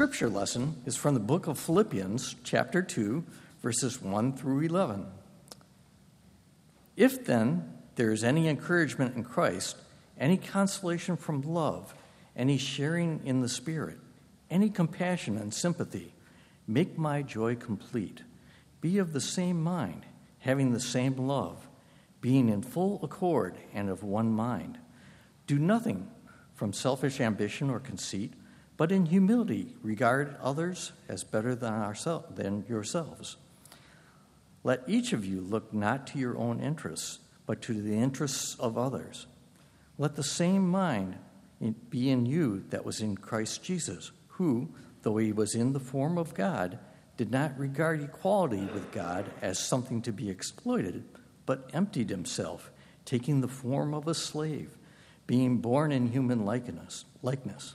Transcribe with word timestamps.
scripture 0.00 0.30
lesson 0.30 0.80
is 0.86 0.96
from 0.96 1.12
the 1.12 1.20
book 1.20 1.46
of 1.46 1.58
Philippians, 1.58 2.34
chapter 2.42 2.80
2, 2.80 3.22
verses 3.62 4.00
1 4.00 4.32
through 4.32 4.60
11. 4.60 5.06
If 6.96 7.26
then 7.26 7.70
there 7.96 8.10
is 8.10 8.24
any 8.24 8.48
encouragement 8.48 9.14
in 9.14 9.22
Christ, 9.22 9.76
any 10.18 10.38
consolation 10.38 11.18
from 11.18 11.42
love, 11.42 11.92
any 12.34 12.56
sharing 12.56 13.20
in 13.26 13.42
the 13.42 13.48
Spirit, 13.50 13.98
any 14.50 14.70
compassion 14.70 15.36
and 15.36 15.52
sympathy, 15.52 16.14
make 16.66 16.96
my 16.96 17.20
joy 17.20 17.54
complete. 17.54 18.22
Be 18.80 18.96
of 18.96 19.12
the 19.12 19.20
same 19.20 19.62
mind, 19.62 20.06
having 20.38 20.72
the 20.72 20.80
same 20.80 21.14
love, 21.16 21.68
being 22.22 22.48
in 22.48 22.62
full 22.62 23.00
accord 23.02 23.54
and 23.74 23.90
of 23.90 24.02
one 24.02 24.32
mind. 24.32 24.78
Do 25.46 25.58
nothing 25.58 26.08
from 26.54 26.72
selfish 26.72 27.20
ambition 27.20 27.68
or 27.68 27.80
conceit, 27.80 28.32
but 28.80 28.90
in 28.90 29.04
humility 29.04 29.74
regard 29.82 30.34
others 30.40 30.92
as 31.06 31.22
better 31.22 31.54
than, 31.54 31.74
ourselves, 31.74 32.24
than 32.34 32.64
yourselves. 32.66 33.36
Let 34.64 34.84
each 34.86 35.12
of 35.12 35.22
you 35.22 35.42
look 35.42 35.74
not 35.74 36.06
to 36.06 36.18
your 36.18 36.38
own 36.38 36.60
interests, 36.60 37.18
but 37.44 37.60
to 37.60 37.74
the 37.74 37.94
interests 37.94 38.56
of 38.58 38.78
others. 38.78 39.26
Let 39.98 40.16
the 40.16 40.22
same 40.22 40.66
mind 40.66 41.18
be 41.90 42.08
in 42.08 42.24
you 42.24 42.64
that 42.70 42.86
was 42.86 43.02
in 43.02 43.18
Christ 43.18 43.62
Jesus, 43.62 44.12
who, 44.28 44.70
though 45.02 45.18
he 45.18 45.30
was 45.30 45.54
in 45.54 45.74
the 45.74 45.78
form 45.78 46.16
of 46.16 46.32
God, 46.32 46.78
did 47.18 47.30
not 47.30 47.58
regard 47.58 48.02
equality 48.02 48.66
with 48.72 48.90
God 48.92 49.26
as 49.42 49.58
something 49.58 50.00
to 50.00 50.10
be 50.10 50.30
exploited, 50.30 51.04
but 51.44 51.68
emptied 51.74 52.08
himself, 52.08 52.70
taking 53.04 53.42
the 53.42 53.46
form 53.46 53.92
of 53.92 54.08
a 54.08 54.14
slave, 54.14 54.78
being 55.26 55.58
born 55.58 55.92
in 55.92 56.12
human 56.12 56.46
likeness, 56.46 57.04
likeness. 57.22 57.74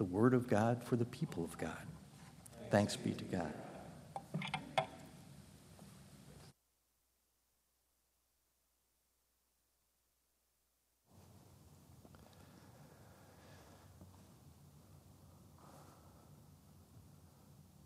The 0.00 0.04
word 0.04 0.32
of 0.32 0.48
God 0.48 0.82
for 0.82 0.96
the 0.96 1.04
people 1.04 1.44
of 1.44 1.58
God. 1.58 1.76
Thanks 2.70 2.96
be 2.96 3.10
to 3.10 3.24
God. 3.24 3.52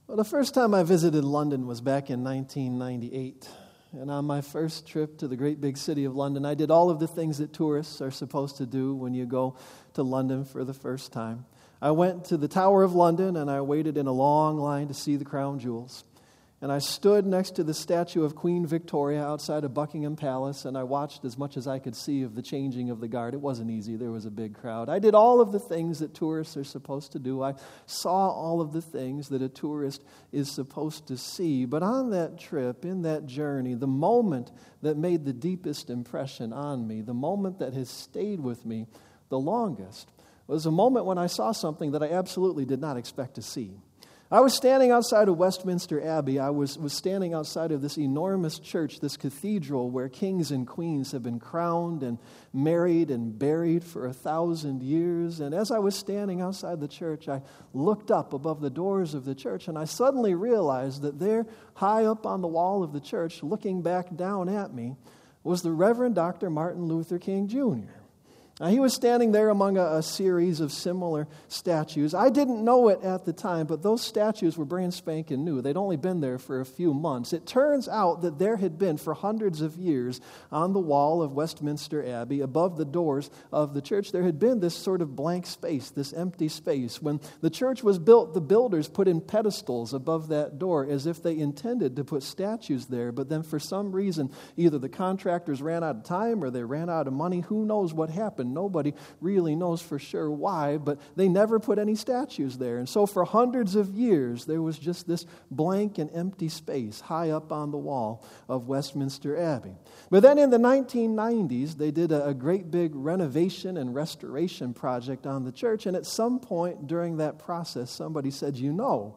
Well, 0.07 0.17
the 0.17 0.23
first 0.23 0.55
time 0.55 0.73
I 0.73 0.85
visited 0.85 1.25
London 1.25 1.67
was 1.67 1.81
back 1.81 2.11
in 2.11 2.23
1998. 2.23 3.49
And 3.95 4.09
on 4.09 4.25
my 4.25 4.41
first 4.41 4.87
trip 4.87 5.19
to 5.19 5.27
the 5.27 5.37
great 5.37 5.61
big 5.61 5.77
city 5.77 6.05
of 6.05 6.15
London, 6.15 6.47
I 6.47 6.55
did 6.55 6.71
all 6.71 6.91
of 6.91 7.01
the 7.01 7.09
things 7.09 7.39
that 7.39 7.53
tourists 7.53 8.01
are 8.01 8.13
supposed 8.13 8.59
to 8.59 8.67
do 8.67 8.95
when 8.95 9.15
you 9.15 9.27
go 9.27 9.57
to 9.95 10.05
London 10.05 10.45
for 10.45 10.63
the 10.63 10.75
first 10.75 11.13
time. 11.13 11.47
I 11.81 11.91
went 11.91 12.27
to 12.27 12.37
the 12.37 12.49
Tower 12.49 12.83
of 12.83 12.95
London 12.95 13.37
and 13.37 13.51
I 13.51 13.61
waited 13.61 13.97
in 13.97 14.07
a 14.07 14.13
long 14.13 14.59
line 14.59 14.89
to 14.89 14.95
see 14.95 15.17
the 15.17 15.25
crown 15.25 15.59
jewels. 15.59 16.05
And 16.65 16.73
I 16.73 16.79
stood 16.79 17.27
next 17.27 17.57
to 17.57 17.63
the 17.63 17.75
statue 17.75 18.25
of 18.25 18.35
Queen 18.35 18.67
Victoria 18.67 19.23
outside 19.23 19.65
of 19.65 19.75
Buckingham 19.75 20.17
Palace, 20.17 20.65
and 20.65 20.79
I 20.79 20.85
watched 20.85 21.23
as 21.27 21.37
much 21.37 21.59
as 21.59 21.69
I 21.69 21.79
could 21.79 21.95
see 21.95 22.23
of 22.23 22.35
the 22.35 22.41
changing 22.41 22.89
of 22.89 23.01
the 23.01 23.07
guard. 23.07 23.35
It 23.35 23.43
wasn't 23.43 23.71
easy, 23.71 23.97
there 23.97 24.11
was 24.11 24.25
a 24.25 24.31
big 24.31 24.55
crowd. 24.55 24.89
I 24.89 24.99
did 24.99 25.15
all 25.15 25.43
of 25.43 25.53
the 25.53 25.59
things 25.59 25.99
that 25.99 26.15
tourists 26.15 26.57
are 26.57 26.65
supposed 26.65 27.13
to 27.13 27.19
do. 27.19 27.43
I 27.43 27.53
saw 27.85 28.31
all 28.31 28.63
of 28.63 28.73
the 28.73 28.81
things 28.81 29.29
that 29.29 29.43
a 29.43 29.49
tourist 29.51 30.03
is 30.33 30.51
supposed 30.51 31.09
to 31.09 31.19
see. 31.19 31.67
But 31.67 31.83
on 31.83 32.09
that 32.13 32.39
trip, 32.39 32.87
in 32.87 33.03
that 33.03 33.27
journey, 33.27 33.75
the 33.75 33.87
moment 33.87 34.51
that 34.81 34.97
made 34.97 35.27
the 35.27 35.35
deepest 35.35 35.91
impression 35.91 36.55
on 36.55 36.89
me, 36.89 37.03
the 37.03 37.13
moment 37.13 37.59
that 37.59 37.75
has 37.75 37.91
stayed 37.91 38.41
with 38.41 38.65
me 38.65 38.87
the 39.29 39.39
longest, 39.39 40.11
was 40.47 40.67
a 40.67 40.71
moment 40.71 41.07
when 41.07 41.19
I 41.19 41.27
saw 41.27 41.53
something 41.53 41.93
that 41.93 42.03
I 42.03 42.11
absolutely 42.11 42.65
did 42.65 42.81
not 42.81 42.97
expect 42.97 43.35
to 43.35 43.43
see. 43.43 43.79
I 44.31 44.41
was 44.41 44.55
standing 44.55 44.91
outside 44.91 45.29
of 45.29 45.37
Westminster 45.37 46.03
Abbey. 46.03 46.41
I 46.41 46.51
was, 46.51 46.79
was 46.79 46.93
standing 46.93 47.35
outside 47.35 47.71
of 47.71 47.83
this 47.83 47.99
enormous 47.99 48.59
church, 48.59 48.99
this 48.99 49.17
cathedral 49.17 49.91
where 49.91 50.09
kings 50.09 50.51
and 50.51 50.67
queens 50.67 51.13
have 51.13 51.23
been 51.23 51.39
crowned 51.39 52.03
and 52.03 52.19
married 52.53 53.11
and 53.11 53.39
buried 53.39 53.85
for 53.85 54.07
a 54.07 54.13
thousand 54.13 54.83
years. 54.83 55.41
And 55.41 55.55
as 55.55 55.71
I 55.71 55.79
was 55.79 55.95
standing 55.95 56.41
outside 56.41 56.81
the 56.81 56.89
church, 56.89 57.29
I 57.29 57.43
looked 57.75 58.11
up 58.11 58.33
above 58.33 58.61
the 58.61 58.71
doors 58.71 59.15
of 59.15 59.25
the 59.25 59.35
church 59.35 59.69
and 59.69 59.79
I 59.79 59.85
suddenly 59.85 60.35
realized 60.35 61.03
that 61.03 61.21
there, 61.21 61.47
high 61.75 62.07
up 62.07 62.27
on 62.27 62.41
the 62.41 62.49
wall 62.49 62.83
of 62.83 62.93
the 62.93 63.01
church, 63.01 63.43
looking 63.43 63.83
back 63.83 64.17
down 64.17 64.49
at 64.49 64.75
me, 64.75 64.97
was 65.45 65.61
the 65.61 65.71
Reverend 65.71 66.15
Dr. 66.15 66.49
Martin 66.49 66.87
Luther 66.87 67.19
King 67.19 67.47
Jr. 67.47 67.93
He 68.63 68.79
was 68.79 68.95
standing 68.95 69.33
there 69.33 69.49
among 69.49 69.79
a, 69.79 69.97
a, 69.97 70.03
series 70.03 70.61
of 70.61 70.71
similar 70.71 71.27
statues. 71.49 72.15
I 72.15 72.31
didn't 72.31 72.65
know 72.65 72.87
it 72.89 73.03
at 73.03 73.25
the 73.25 73.33
time, 73.33 73.67
but 73.67 73.83
those 73.83 74.01
statues 74.01 74.57
were 74.57 74.65
brand 74.65 74.95
spanking 74.95 75.45
new. 75.45 75.61
They'd 75.61 75.77
only 75.77 75.97
been 75.97 76.21
there 76.21 76.39
for 76.39 76.61
a 76.61 76.65
few 76.65 76.95
months. 76.95 77.33
It 77.33 77.47
turns 77.47 77.89
out 77.89 78.23
that 78.23 78.39
there 78.39 78.57
had 78.57 78.79
been, 78.79 78.97
for 78.97 79.13
hundreds 79.13 79.61
of 79.61 79.75
years, 79.75 80.21
on 80.53 80.73
the 80.73 80.79
wall 80.79 81.21
of 81.21 81.33
Westminster 81.33 82.07
Abbey, 82.07 82.43
above 82.43 82.77
the 82.77 82.85
doors 82.85 83.29
of 83.51 83.75
the 83.75 83.83
church, 83.83 84.13
there 84.13 84.23
had 84.23 84.39
been 84.39 84.61
this 84.61 84.77
sort 84.77 85.03
of 85.03 85.17
blank 85.17 85.47
space, 85.47 85.91
this 85.91 86.13
empty 86.13 86.47
space. 86.47 87.03
When 87.03 87.21
the 87.41 87.51
church 87.51 87.83
was 87.83 87.99
built, 87.99 88.35
the 88.35 88.41
builders 88.41 88.89
put 88.89 89.09
in 89.09 89.21
pedestals 89.21 89.93
above 89.93 90.29
that 90.29 90.61
door 90.61 90.87
as 90.89 91.07
if 91.09 91.21
they 91.21 91.37
intended 91.37 91.97
to 91.97 92.05
put 92.05 92.23
statues 92.23 92.87
there, 92.87 93.11
but 93.11 93.29
then 93.29 93.43
for 93.43 93.59
some 93.59 93.91
reason, 93.91 94.31
either 94.57 94.79
the 94.79 94.89
contractors 94.89 95.61
ran 95.61 95.83
out 95.83 95.97
of 95.97 96.05
time 96.05 96.45
or 96.45 96.51
they 96.51 96.63
ran 96.63 96.89
out 96.89 97.09
of 97.09 97.13
money. 97.13 97.41
Who 97.41 97.65
knows 97.65 97.93
what 97.93 98.11
happened? 98.11 98.44
Happened. 98.45 98.55
Nobody 98.55 98.95
really 99.21 99.57
knows 99.57 99.83
for 99.83 99.99
sure 99.99 100.31
why, 100.31 100.77
but 100.77 100.99
they 101.17 101.29
never 101.29 101.59
put 101.59 101.79
any 101.79 101.95
statues 101.95 102.59
there. 102.59 102.79
And 102.79 102.89
so 102.89 103.07
for 103.07 103.25
hundreds 103.25 103.75
of 103.75 103.95
years, 103.95 104.45
there 104.45 104.63
was 104.63 104.79
just 104.79 105.07
this 105.07 105.27
blank 105.51 105.99
and 105.99 106.11
empty 106.15 106.49
space 106.49 107.01
high 107.01 107.31
up 107.31 107.53
on 107.53 107.71
the 107.71 107.79
wall 107.79 108.25
of 108.49 108.69
Westminster 108.69 109.37
Abbey. 109.37 109.77
But 110.11 110.23
then 110.23 110.39
in 110.39 110.51
the 110.51 110.59
1990s, 110.59 111.77
they 111.77 111.91
did 111.91 112.13
a, 112.13 112.35
great 112.35 112.71
big 112.71 112.91
renovation 112.95 113.77
and 113.77 113.95
restoration 113.95 114.75
project 114.75 115.25
on 115.25 115.45
the 115.45 115.53
church. 115.53 115.87
And 115.87 115.97
at 115.97 116.05
some 116.05 116.41
point 116.41 116.89
during 116.89 117.19
that 117.19 117.39
process, 117.39 117.91
somebody 117.91 118.31
said, 118.33 118.57
You 118.57 118.73
know, 118.73 119.15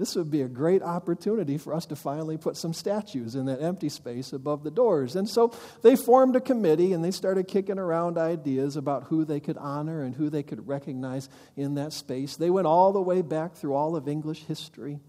this 0.00 0.16
would 0.16 0.30
be 0.30 0.40
a 0.40 0.48
great 0.48 0.82
opportunity 0.82 1.58
for 1.58 1.74
us 1.74 1.84
to 1.84 1.94
finally 1.94 2.38
put 2.38 2.56
some 2.56 2.72
statues 2.72 3.34
in 3.34 3.44
that 3.44 3.60
empty 3.60 3.90
space 3.90 4.32
above 4.32 4.64
the 4.64 4.70
doors. 4.70 5.14
And 5.14 5.28
so 5.28 5.52
they 5.82 5.94
formed 5.94 6.36
a 6.36 6.40
committee 6.40 6.94
and 6.94 7.04
they 7.04 7.10
started 7.10 7.46
kicking 7.46 7.78
around 7.78 8.16
ideas 8.16 8.76
about 8.76 9.04
who 9.04 9.26
they 9.26 9.40
could 9.40 9.58
honor 9.58 10.02
and 10.02 10.14
who 10.14 10.30
they 10.30 10.42
could 10.42 10.66
recognize 10.66 11.28
in 11.54 11.74
that 11.74 11.92
space. 11.92 12.36
They 12.36 12.48
went 12.48 12.66
all 12.66 12.94
the 12.94 13.02
way 13.02 13.20
back 13.20 13.56
through 13.56 13.74
all 13.74 13.94
of 13.94 14.08
English 14.08 14.44
history. 14.44 15.00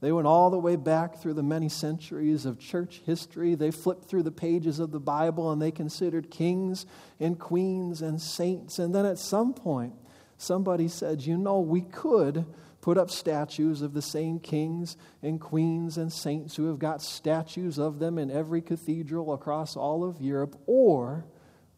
They 0.00 0.10
went 0.10 0.26
all 0.26 0.50
the 0.50 0.58
way 0.58 0.74
back 0.74 1.18
through 1.18 1.34
the 1.34 1.44
many 1.44 1.68
centuries 1.68 2.44
of 2.44 2.58
church 2.58 3.02
history. 3.06 3.54
They 3.54 3.70
flipped 3.70 4.06
through 4.06 4.24
the 4.24 4.32
pages 4.32 4.80
of 4.80 4.90
the 4.90 4.98
Bible 4.98 5.52
and 5.52 5.62
they 5.62 5.70
considered 5.70 6.28
kings 6.28 6.86
and 7.20 7.38
queens 7.38 8.02
and 8.02 8.20
saints. 8.20 8.80
And 8.80 8.92
then 8.92 9.06
at 9.06 9.20
some 9.20 9.54
point, 9.54 9.94
somebody 10.38 10.88
said, 10.88 11.22
You 11.22 11.38
know, 11.38 11.60
we 11.60 11.82
could 11.82 12.46
put 12.80 12.96
up 12.96 13.10
statues 13.10 13.82
of 13.82 13.92
the 13.92 14.02
same 14.02 14.38
kings 14.38 14.96
and 15.22 15.40
queens 15.40 15.98
and 15.98 16.12
saints 16.12 16.56
who 16.56 16.66
have 16.66 16.78
got 16.78 17.02
statues 17.02 17.78
of 17.78 17.98
them 17.98 18.18
in 18.18 18.30
every 18.30 18.62
cathedral 18.62 19.32
across 19.32 19.76
all 19.76 20.02
of 20.04 20.20
Europe, 20.20 20.56
or 20.66 21.26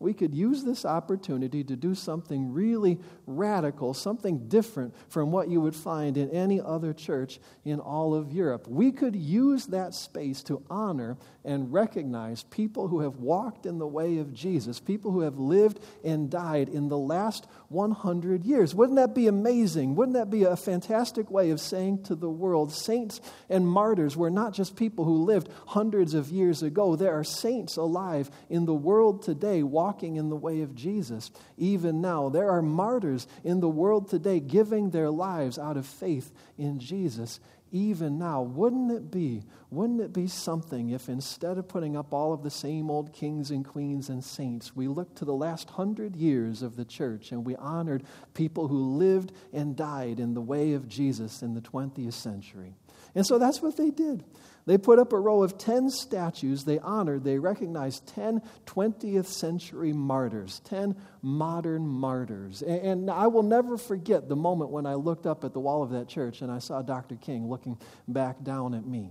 we 0.03 0.13
could 0.13 0.35
use 0.35 0.65
this 0.65 0.85
opportunity 0.85 1.63
to 1.63 1.77
do 1.77 1.95
something 1.95 2.53
really 2.53 2.99
radical, 3.27 3.95
something 3.95 4.49
different 4.49 4.95
from 5.09 5.31
what 5.31 5.49
you 5.49 5.61
would 5.61 5.77
find 5.77 6.17
in 6.17 6.29
any 6.31 6.61
other 6.61 6.93
church 6.93 7.39
in 7.65 7.79
all 7.79 8.13
of 8.13 8.33
Europe. 8.33 8.67
We 8.67 8.91
could 8.91 9.15
use 9.15 9.67
that 9.67 9.95
space 9.95 10.43
to 10.45 10.63
honor 10.69 11.17
and 11.45 11.73
recognize 11.73 12.45
people 12.45 12.89
who 12.89 13.01
have 13.01 13.17
walked 13.17 13.67
in 13.67 13.79
the 13.79 13.87
way 13.87 14.19
of 14.19 14.33
Jesus, 14.33 14.79
people 14.79 15.11
who 15.11 15.21
have 15.21 15.39
lived 15.39 15.81
and 16.05 16.31
died 16.31 16.69
in 16.69 16.89
the 16.89 16.99
last 16.99 17.47
100 17.69 18.45
years. 18.45 18.75
Wouldn't 18.75 18.97
that 18.97 19.15
be 19.15 19.27
amazing? 19.27 19.97
Wouldn't 19.97 20.17
that 20.17 20.31
be 20.31 20.45
a 20.45 20.57
fantastic 20.57 21.31
way 21.31 21.51
of 21.51 21.61
saying 21.61 22.05
to 22.05 22.15
the 22.15 22.31
world, 22.31 22.73
saints 22.73 23.21
and 23.49 23.67
martyrs 23.67 24.17
were 24.17 24.31
not 24.31 24.53
just 24.53 24.77
people 24.77 25.05
who 25.05 25.25
lived 25.25 25.49
hundreds 25.67 26.15
of 26.15 26.29
years 26.31 26.63
ago, 26.63 26.97
there 26.97 27.19
are 27.19 27.25
saints 27.25 27.77
alive 27.77 28.31
in 28.49 28.67
the 28.67 28.75
world 28.75 29.23
today 29.23 29.63
walking 29.63 30.17
in 30.17 30.29
the 30.29 30.37
way 30.37 30.63
of 30.63 30.75
Jesus, 30.75 31.31
even 31.57 32.01
now. 32.01 32.29
There 32.29 32.51
are 32.51 32.63
martyrs 32.63 33.27
in 33.43 33.61
the 33.61 33.69
world 33.69 34.09
today 34.09 34.41
giving 34.41 34.91
their 34.91 35.11
lives 35.11 35.59
out 35.59 35.77
of 35.77 35.87
faith 35.87 36.33
in 36.57 36.79
Jesus, 36.79 37.41
even 37.73 38.19
now. 38.19 38.43
Wouldn't 38.43 38.93
it 38.93 39.11
be, 39.11 39.43
wouldn't 39.71 40.01
it 40.01 40.13
be 40.13 40.29
something 40.29 40.91
if 40.91 41.09
instead 41.09 41.59
of 41.59 41.67
putting 41.67 41.97
up 41.97 42.13
all 42.13 42.33
of 42.33 42.43
the 42.43 42.51
same 42.51 42.91
old 42.91 43.13
kings 43.13 43.51
and 43.51 43.65
queens 43.65 44.09
and 44.09 44.23
saints, 44.23 44.77
we 44.77 44.87
looked 44.87 45.17
to 45.17 45.25
the 45.25 45.35
last 45.35 45.71
hundred 45.71 46.15
years 46.15 46.63
of 46.63 46.77
the 46.77 46.85
church 46.85 47.33
and 47.33 47.45
we 47.45 47.57
honored 47.57 48.05
people 48.35 48.69
who 48.69 48.97
lived 48.97 49.33
and 49.53 49.75
died 49.75 50.21
in 50.21 50.35
the 50.35 50.41
way 50.41 50.75
of 50.75 50.87
Jesus 50.87 51.43
in 51.43 51.55
the 51.55 51.61
20th 51.61 52.13
century? 52.13 52.75
And 53.15 53.27
so 53.27 53.39
that's 53.39 53.61
what 53.61 53.77
they 53.77 53.91
did. 53.91 54.25
They 54.65 54.79
put 54.79 54.99
up 54.99 55.13
a 55.13 55.19
row 55.19 55.43
of 55.43 55.59
10 55.59 55.91
statues 55.91 56.65
they 56.65 56.79
honored, 56.79 57.25
they 57.25 57.39
recognized 57.39 58.07
10 58.09 58.43
20th 58.67 59.27
century 59.27 59.93
martyrs, 59.93 60.61
10 60.65 60.97
modern 61.21 61.87
martyrs. 61.87 62.63
And, 62.63 63.11
I 63.11 63.27
will 63.27 63.43
never 63.43 63.77
forget 63.77 64.29
the 64.29 64.37
moment 64.37 64.71
when 64.71 64.87
I 64.87 64.95
looked 64.95 65.27
up 65.27 65.45
at 65.45 65.53
the 65.53 65.61
wall 65.61 65.83
of 65.83 65.91
that 65.91 66.09
church 66.09 66.43
and 66.43 66.51
I 66.51 66.59
saw 66.59 66.83
Dr. 66.83 67.17
King 67.17 67.49
looking 67.49 67.79
back 68.07 68.43
down 68.43 68.75
at 68.75 68.87
me. 68.87 69.11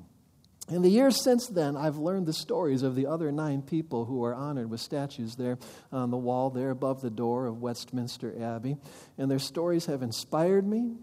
In 0.70 0.84
the 0.84 0.90
years 0.90 1.22
since 1.22 1.48
then, 1.48 1.76
I've 1.76 1.98
learned 1.98 2.28
the 2.28 2.34
stories 2.34 2.82
of 2.82 2.96
the 2.96 3.08
other 3.08 3.32
nine 3.32 3.62
people 3.62 4.06
who 4.06 4.24
are 4.24 4.34
honored 4.34 4.70
with 4.70 4.80
statues 4.80 5.36
there 5.36 5.58
on 5.92 6.12
the 6.12 6.18
wall, 6.18 6.50
there 6.50 6.70
above 6.70 7.02
the 7.02 7.10
door 7.10 7.46
of 7.46 7.62
Westminster 7.62 8.34
Abbey. 8.42 8.78
And 9.18 9.30
their 9.30 9.40
stories 9.40 9.88
have 9.88 10.02
inspired 10.02 10.66
me, 10.66 10.96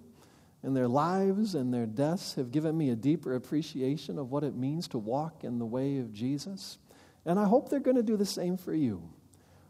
and 0.63 0.77
their 0.77 0.89
lives 0.89 1.55
and 1.55 1.73
their 1.73 1.87
deaths 1.87 2.35
have 2.35 2.51
given 2.51 2.77
me 2.77 2.91
a 2.91 2.97
deeper 2.97 3.35
appreciation 3.35 4.19
of 4.19 4.31
what 4.31 4.45
it 4.45 4.57
means 4.57 4.89
to 4.89 4.99
walk 4.99 5.45
in 5.45 5.59
the 5.59 5.67
way 5.67 5.99
of 5.99 6.13
Jesus. 6.13 6.79
And 7.25 7.39
I 7.39 7.45
hope 7.45 7.69
they're 7.69 7.81
going 7.81 7.97
to 7.97 8.03
do 8.03 8.17
the 8.17 8.27
same 8.27 8.57
for 8.57 8.75
you. 8.75 9.03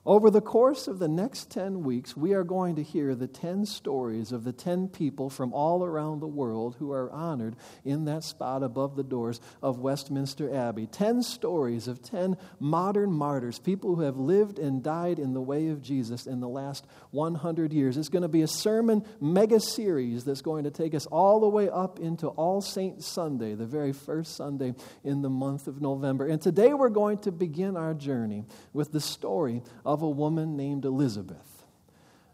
Over 0.07 0.31
the 0.31 0.41
course 0.41 0.89
of 0.89 1.01
the 1.01 1.09
next 1.09 1.51
10 1.51 1.83
weeks, 1.83 2.17
we 2.17 2.33
are 2.33 2.45
going 2.45 2.77
to 2.77 2.83
hear 2.83 3.15
the 3.15 3.27
10 3.27 3.67
stories 3.67 4.33
of 4.33 4.45
the 4.45 4.53
10 4.53 4.89
people 4.89 5.29
from 5.29 5.53
all 5.53 5.85
around 5.85 6.21
the 6.21 6.27
world 6.27 6.77
who 6.79 6.93
are 6.93 7.11
honored 7.11 7.57
in 7.85 8.07
that 8.07 8.25
spot 8.25 8.63
above 8.63 8.97
the 8.97 9.03
doors 9.03 9.41
of 9.61 9.81
Westminster 9.81 10.55
Abbey. 10.55 10.87
10 10.87 11.23
stories 11.23 11.89
of 11.89 12.01
10 12.01 12.39
modern 12.59 13.13
martyrs, 13.13 13.59
people 13.59 13.97
who 13.97 14.03
have 14.03 14.17
lived 14.17 14.59
and 14.59 14.83
died 14.83 15.19
in 15.19 15.35
the 15.35 15.43
way 15.43 15.69
of 15.69 15.83
Jesus 15.83 16.27
in 16.27 16.41
the 16.41 16.49
last 16.49 16.87
100 17.11 17.73
years. 17.73 17.97
It's 17.97 18.09
going 18.09 18.23
to 18.23 18.29
be 18.29 18.43
a 18.43 18.49
sermon 18.49 19.05
mega 19.21 19.61
series 19.61 20.25
that's 20.25 20.43
going 20.43 20.65
to 20.65 20.71
take 20.71 20.95
us 20.95 21.05
all 21.07 21.41
the 21.41 21.49
way 21.49 21.69
up 21.69 21.99
into 21.99 22.29
All 22.29 22.63
Saints 22.63 23.07
Sunday, 23.07 23.55
the 23.55 23.67
very 23.67 23.93
first 23.93 24.37
Sunday 24.37 24.75
in 25.05 25.21
the 25.21 25.29
month 25.29 25.67
of 25.67 25.83
November. 25.83 26.29
And 26.29 26.41
today 26.41 26.73
we're 26.73 26.89
going 26.89 27.19
to 27.19 27.33
begin 27.33 27.77
our 27.77 27.93
journey 27.93 28.45
with 28.73 28.93
the 28.93 29.01
story 29.01 29.63
of 29.89 30.03
a 30.03 30.09
woman 30.09 30.55
named 30.55 30.85
Elizabeth. 30.85 31.65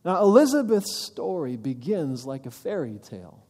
Now, 0.04 0.20
Elizabeth's 0.22 1.06
story 1.06 1.56
begins 1.56 2.26
like 2.26 2.46
a 2.46 2.50
fairy 2.50 2.98
tale. 3.00 3.46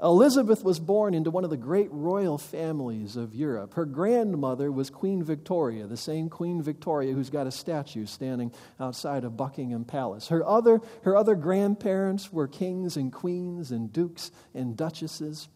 Elizabeth 0.00 0.62
was 0.62 0.78
born 0.78 1.14
into 1.14 1.32
one 1.32 1.42
of 1.42 1.50
the 1.50 1.56
great 1.56 1.90
royal 1.90 2.38
families 2.38 3.16
of 3.16 3.34
Europe. 3.34 3.74
Her 3.74 3.86
grandmother 3.86 4.70
was 4.70 4.88
Queen 4.88 5.24
Victoria, 5.24 5.88
the 5.88 5.96
same 5.96 6.30
Queen 6.30 6.62
Victoria 6.62 7.12
who's 7.12 7.28
got 7.28 7.48
a 7.48 7.50
statue 7.50 8.06
standing 8.06 8.52
outside 8.78 9.24
of 9.24 9.36
Buckingham 9.36 9.84
Palace. 9.84 10.28
Her 10.28 10.46
other, 10.46 10.80
her 11.02 11.16
other 11.16 11.34
grandparents 11.34 12.32
were 12.32 12.46
kings 12.46 12.96
and 12.96 13.12
queens 13.12 13.72
and 13.72 13.92
dukes 13.92 14.30
and 14.54 14.76
duchesses. 14.76 15.48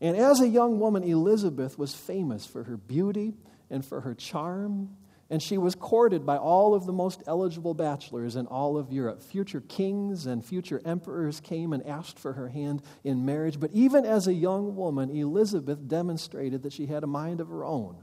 And 0.00 0.16
as 0.16 0.40
a 0.40 0.48
young 0.48 0.80
woman, 0.80 1.04
Elizabeth 1.04 1.78
was 1.78 1.94
famous 1.94 2.44
for 2.44 2.64
her 2.64 2.76
beauty 2.76 3.34
and 3.70 3.84
for 3.84 4.00
her 4.00 4.14
charm 4.14 4.96
and 5.28 5.42
she 5.42 5.58
was 5.58 5.74
courted 5.74 6.24
by 6.24 6.36
all 6.36 6.74
of 6.74 6.86
the 6.86 6.92
most 6.92 7.22
eligible 7.26 7.74
bachelors 7.74 8.36
in 8.36 8.46
all 8.46 8.76
of 8.76 8.92
Europe. 8.92 9.22
Future 9.22 9.62
kings 9.62 10.26
and 10.26 10.44
future 10.44 10.80
emperors 10.84 11.40
came 11.40 11.72
and 11.72 11.84
asked 11.86 12.18
for 12.18 12.34
her 12.34 12.48
hand 12.48 12.82
in 13.02 13.26
marriage. 13.26 13.58
But 13.58 13.72
even 13.72 14.04
as 14.06 14.26
a 14.26 14.34
young 14.34 14.76
woman, 14.76 15.10
Elizabeth 15.10 15.88
demonstrated 15.88 16.62
that 16.62 16.72
she 16.72 16.86
had 16.86 17.02
a 17.02 17.08
mind 17.08 17.40
of 17.40 17.48
her 17.48 17.64
own. 17.64 17.96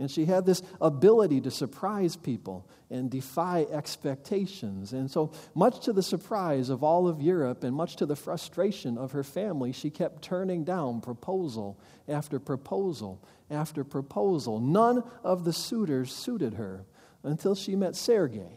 And 0.00 0.10
she 0.10 0.24
had 0.24 0.46
this 0.46 0.62
ability 0.80 1.42
to 1.42 1.50
surprise 1.50 2.16
people 2.16 2.66
and 2.90 3.10
defy 3.10 3.66
expectations. 3.70 4.94
And 4.94 5.10
so, 5.10 5.32
much 5.54 5.84
to 5.84 5.92
the 5.92 6.02
surprise 6.02 6.70
of 6.70 6.82
all 6.82 7.06
of 7.06 7.20
Europe 7.20 7.62
and 7.64 7.76
much 7.76 7.96
to 7.96 8.06
the 8.06 8.16
frustration 8.16 8.96
of 8.96 9.12
her 9.12 9.22
family, 9.22 9.72
she 9.72 9.90
kept 9.90 10.22
turning 10.22 10.64
down 10.64 11.02
proposal 11.02 11.78
after 12.08 12.40
proposal 12.40 13.22
after 13.50 13.84
proposal. 13.84 14.58
None 14.58 15.04
of 15.22 15.44
the 15.44 15.52
suitors 15.52 16.12
suited 16.12 16.54
her 16.54 16.86
until 17.22 17.54
she 17.54 17.76
met 17.76 17.94
Sergei. 17.94 18.56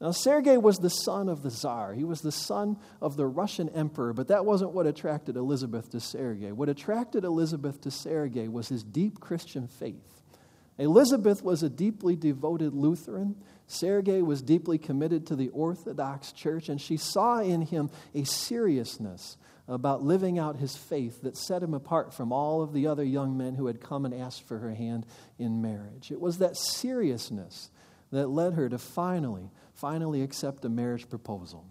Now, 0.00 0.12
Sergei 0.12 0.58
was 0.58 0.78
the 0.78 0.90
son 0.90 1.28
of 1.28 1.42
the 1.42 1.50
Tsar. 1.50 1.94
He 1.94 2.04
was 2.04 2.20
the 2.20 2.30
son 2.30 2.76
of 3.00 3.16
the 3.16 3.26
Russian 3.26 3.68
emperor, 3.70 4.12
but 4.12 4.28
that 4.28 4.44
wasn't 4.44 4.72
what 4.72 4.86
attracted 4.86 5.36
Elizabeth 5.36 5.90
to 5.90 6.00
Sergei. 6.00 6.52
What 6.52 6.68
attracted 6.68 7.24
Elizabeth 7.24 7.80
to 7.80 7.90
Sergei 7.90 8.46
was 8.46 8.68
his 8.68 8.84
deep 8.84 9.18
Christian 9.18 9.66
faith. 9.66 10.15
Elizabeth 10.78 11.42
was 11.42 11.62
a 11.62 11.70
deeply 11.70 12.16
devoted 12.16 12.74
Lutheran. 12.74 13.36
Sergei 13.66 14.22
was 14.22 14.42
deeply 14.42 14.78
committed 14.78 15.26
to 15.26 15.36
the 15.36 15.48
Orthodox 15.48 16.32
Church, 16.32 16.68
and 16.68 16.80
she 16.80 16.96
saw 16.96 17.40
in 17.40 17.62
him 17.62 17.90
a 18.14 18.24
seriousness 18.24 19.36
about 19.68 20.02
living 20.02 20.38
out 20.38 20.56
his 20.56 20.76
faith 20.76 21.22
that 21.22 21.36
set 21.36 21.62
him 21.62 21.74
apart 21.74 22.14
from 22.14 22.32
all 22.32 22.62
of 22.62 22.72
the 22.72 22.86
other 22.86 23.02
young 23.02 23.36
men 23.36 23.54
who 23.54 23.66
had 23.66 23.80
come 23.80 24.04
and 24.04 24.14
asked 24.14 24.46
for 24.46 24.58
her 24.58 24.74
hand 24.74 25.04
in 25.38 25.60
marriage. 25.60 26.12
It 26.12 26.20
was 26.20 26.38
that 26.38 26.56
seriousness 26.56 27.70
that 28.12 28.28
led 28.28 28.54
her 28.54 28.68
to 28.68 28.78
finally, 28.78 29.50
finally 29.74 30.22
accept 30.22 30.64
a 30.64 30.68
marriage 30.68 31.08
proposal. 31.08 31.66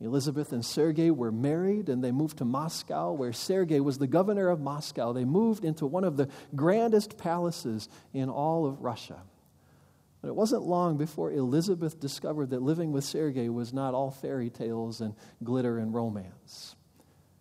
Elizabeth 0.00 0.52
and 0.52 0.64
Sergei 0.64 1.10
were 1.10 1.32
married 1.32 1.88
and 1.88 2.04
they 2.04 2.12
moved 2.12 2.38
to 2.38 2.44
Moscow, 2.44 3.12
where 3.12 3.32
Sergei 3.32 3.80
was 3.80 3.98
the 3.98 4.06
governor 4.06 4.48
of 4.48 4.60
Moscow. 4.60 5.12
They 5.12 5.24
moved 5.24 5.64
into 5.64 5.86
one 5.86 6.04
of 6.04 6.16
the 6.16 6.28
grandest 6.54 7.16
palaces 7.16 7.88
in 8.12 8.28
all 8.28 8.66
of 8.66 8.82
Russia. 8.82 9.22
But 10.20 10.28
it 10.28 10.34
wasn't 10.34 10.62
long 10.62 10.96
before 10.98 11.32
Elizabeth 11.32 11.98
discovered 11.98 12.50
that 12.50 12.60
living 12.60 12.92
with 12.92 13.04
Sergei 13.04 13.48
was 13.48 13.72
not 13.72 13.94
all 13.94 14.10
fairy 14.10 14.50
tales 14.50 15.00
and 15.00 15.14
glitter 15.42 15.78
and 15.78 15.94
romance. 15.94 16.76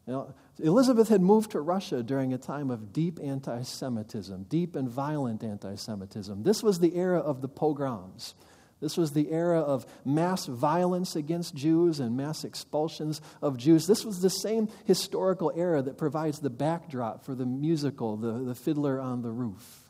Know, 0.08 0.36
Elizabeth 0.60 1.10
had 1.10 1.22
moved 1.22 1.52
to 1.52 1.62
Russia 1.62 2.04
during 2.04 2.34
a 2.34 2.38
time 2.38 2.70
of 2.70 2.94
deep 2.94 3.20
anti 3.22 3.64
Semitism, 3.64 4.44
deep 4.44 4.76
and 4.76 4.88
violent 4.88 5.44
anti 5.44 5.76
Semitism. 5.76 6.44
This 6.44 6.62
was 6.62 6.80
the 6.80 6.96
era 6.96 7.20
of 7.20 7.42
the 7.42 7.48
pogroms. 7.48 8.36
This 8.82 8.98
was 8.98 9.12
the 9.12 9.32
era 9.32 9.62
of 9.62 9.86
mass 10.04 10.46
violence 10.46 11.16
against 11.16 11.56
Jews 11.56 12.00
and 12.00 12.18
mass 12.18 12.44
expulsions 12.44 13.22
of 13.42 13.58
Jews. 13.58 13.88
This 13.88 14.04
was 14.04 14.22
the 14.22 14.30
same 14.30 14.68
historical 14.84 15.52
era 15.56 15.82
that 15.82 15.98
provides 15.98 16.40
the 16.40 16.50
backdrop 16.50 17.26
for 17.26 17.36
the 17.36 17.46
musical, 17.46 18.18
The, 18.18 18.44
the 18.44 18.56
Fiddler 18.56 19.00
on 19.00 19.22
the 19.22 19.32
Roof. 19.32 19.85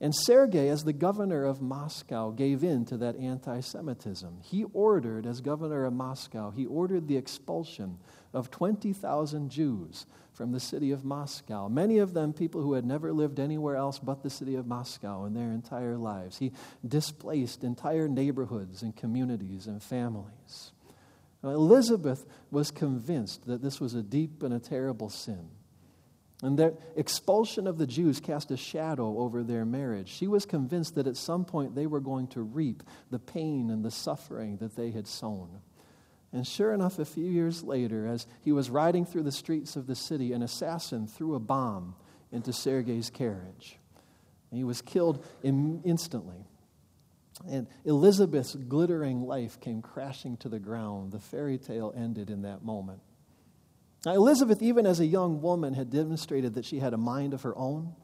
And 0.00 0.14
Sergei, 0.14 0.68
as 0.68 0.84
the 0.84 0.92
governor 0.92 1.44
of 1.44 1.60
Moscow, 1.60 2.30
gave 2.30 2.62
in 2.62 2.84
to 2.84 2.96
that 2.98 3.16
anti 3.16 3.60
Semitism. 3.60 4.42
He 4.42 4.64
ordered, 4.72 5.26
as 5.26 5.40
governor 5.40 5.84
of 5.84 5.92
Moscow, 5.92 6.50
he 6.52 6.66
ordered 6.66 7.08
the 7.08 7.16
expulsion 7.16 7.98
of 8.32 8.50
20,000 8.50 9.50
Jews 9.50 10.06
from 10.32 10.52
the 10.52 10.60
city 10.60 10.92
of 10.92 11.04
Moscow, 11.04 11.68
many 11.68 11.98
of 11.98 12.14
them 12.14 12.32
people 12.32 12.62
who 12.62 12.74
had 12.74 12.84
never 12.84 13.12
lived 13.12 13.40
anywhere 13.40 13.74
else 13.74 13.98
but 13.98 14.22
the 14.22 14.30
city 14.30 14.54
of 14.54 14.68
Moscow 14.68 15.24
in 15.24 15.34
their 15.34 15.50
entire 15.50 15.96
lives. 15.96 16.38
He 16.38 16.52
displaced 16.86 17.64
entire 17.64 18.06
neighborhoods 18.06 18.82
and 18.82 18.94
communities 18.94 19.66
and 19.66 19.82
families. 19.82 20.70
Now, 21.42 21.50
Elizabeth 21.50 22.24
was 22.52 22.70
convinced 22.70 23.46
that 23.46 23.62
this 23.62 23.80
was 23.80 23.94
a 23.94 24.02
deep 24.02 24.44
and 24.44 24.54
a 24.54 24.60
terrible 24.60 25.08
sin. 25.08 25.48
And 26.42 26.58
that 26.60 26.74
expulsion 26.94 27.66
of 27.66 27.78
the 27.78 27.86
Jews 27.86 28.20
cast 28.20 28.52
a 28.52 28.56
shadow 28.56 29.18
over 29.18 29.42
their 29.42 29.64
marriage. 29.64 30.08
She 30.08 30.28
was 30.28 30.46
convinced 30.46 30.94
that 30.94 31.08
at 31.08 31.16
some 31.16 31.44
point 31.44 31.74
they 31.74 31.86
were 31.86 32.00
going 32.00 32.28
to 32.28 32.42
reap 32.42 32.84
the 33.10 33.18
pain 33.18 33.70
and 33.70 33.84
the 33.84 33.90
suffering 33.90 34.58
that 34.58 34.76
they 34.76 34.92
had 34.92 35.08
sown. 35.08 35.60
And 36.32 36.46
sure 36.46 36.72
enough, 36.72 36.98
a 36.98 37.04
few 37.04 37.24
years 37.24 37.64
later, 37.64 38.06
as 38.06 38.26
he 38.42 38.52
was 38.52 38.70
riding 38.70 39.04
through 39.04 39.24
the 39.24 39.32
streets 39.32 39.74
of 39.74 39.86
the 39.86 39.96
city, 39.96 40.32
an 40.32 40.42
assassin 40.42 41.08
threw 41.08 41.34
a 41.34 41.40
bomb 41.40 41.96
into 42.30 42.52
Sergei's 42.52 43.10
carriage. 43.10 43.78
He 44.52 44.62
was 44.62 44.80
killed 44.80 45.24
instantly. 45.42 46.46
And 47.48 47.66
Elizabeth's 47.84 48.54
glittering 48.54 49.22
life 49.22 49.60
came 49.60 49.82
crashing 49.82 50.36
to 50.38 50.48
the 50.48 50.58
ground. 50.58 51.12
The 51.12 51.18
fairy 51.18 51.58
tale 51.58 51.92
ended 51.96 52.30
in 52.30 52.42
that 52.42 52.64
moment. 52.64 53.00
Now, 54.06 54.14
Elizabeth, 54.14 54.62
even 54.62 54.86
as 54.86 55.00
a 55.00 55.06
young 55.06 55.42
woman, 55.42 55.74
had 55.74 55.90
demonstrated 55.90 56.54
that 56.54 56.64
she 56.64 56.78
had 56.78 56.94
a 56.94 56.98
mind 56.98 57.34
of 57.34 57.42
her 57.42 57.56
own, 57.56 57.94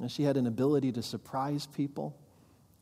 and 0.00 0.10
she 0.10 0.22
had 0.22 0.36
an 0.36 0.46
ability 0.46 0.92
to 0.92 1.02
surprise 1.02 1.66
people 1.66 2.16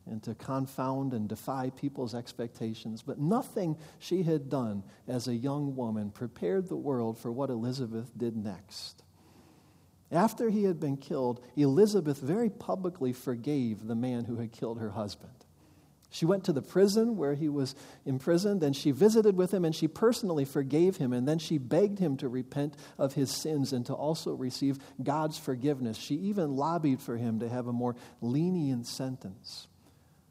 and 0.05 0.21
to 0.23 0.35
confound 0.35 1.13
and 1.13 1.29
defy 1.29 1.69
people's 1.69 2.13
expectations. 2.13 3.01
But 3.01 3.19
nothing 3.19 3.77
she 3.99 4.23
had 4.23 4.49
done 4.49 4.83
as 5.07 5.27
a 5.27 5.35
young 5.35 5.75
woman 5.75 6.11
prepared 6.11 6.67
the 6.67 6.75
world 6.75 7.17
for 7.17 7.31
what 7.31 7.49
Elizabeth 7.49 8.11
did 8.17 8.35
next. 8.35 9.03
After 10.11 10.49
he 10.49 10.65
had 10.65 10.79
been 10.79 10.97
killed, 10.97 11.43
Elizabeth 11.55 12.19
very 12.19 12.49
publicly 12.49 13.13
forgave 13.13 13.87
the 13.87 13.95
man 13.95 14.25
who 14.25 14.35
had 14.35 14.51
killed 14.51 14.79
her 14.79 14.91
husband. 14.91 15.31
She 16.13 16.27
went 16.27 16.43
to 16.43 16.53
the 16.53 16.61
prison 16.61 17.17
where 17.17 17.33
he 17.33 17.49
was 17.49 17.73
imprisoned 18.05 18.61
and 18.61 18.75
she 18.75 18.91
visited 18.91 19.35
with 19.35 19.51
him 19.51 19.65
and 19.65 19.73
she 19.73 19.87
personally 19.87 20.45
forgave 20.45 20.97
him 20.97 21.11
and 21.11 21.27
then 21.27 21.39
she 21.39 21.57
begged 21.57 21.97
him 21.97 22.17
to 22.17 22.29
repent 22.29 22.75
of 22.99 23.15
his 23.15 23.31
sins 23.31 23.73
and 23.73 23.83
to 23.87 23.95
also 23.95 24.33
receive 24.33 24.77
God's 25.01 25.39
forgiveness. 25.39 25.97
She 25.97 26.13
even 26.13 26.55
lobbied 26.55 27.01
for 27.01 27.17
him 27.17 27.39
to 27.39 27.49
have 27.49 27.65
a 27.65 27.73
more 27.73 27.95
lenient 28.21 28.85
sentence. 28.85 29.67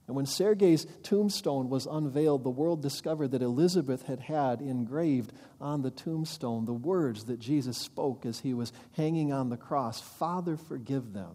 And 0.07 0.15
when 0.15 0.25
Sergei's 0.27 0.87
tombstone 1.03 1.69
was 1.69 1.87
unveiled, 1.87 2.45
the 2.45 2.51
world 2.51 2.81
discovered 2.81 3.33
that 3.33 3.43
Elizabeth 3.43 4.03
had 4.03 4.21
had 4.21 4.61
engraved 4.61 5.33
on 5.61 5.83
the 5.83 5.91
tombstone 5.91 6.65
the 6.65 6.73
words 6.73 7.25
that 7.25 7.41
Jesus 7.41 7.77
spoke 7.77 8.25
as 8.25 8.39
he 8.39 8.55
was 8.55 8.73
hanging 8.93 9.33
on 9.33 9.49
the 9.49 9.57
cross 9.57 10.01
Father, 10.01 10.57
forgive 10.57 11.13
them, 11.13 11.35